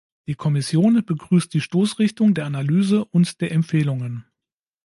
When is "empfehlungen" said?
3.51-4.25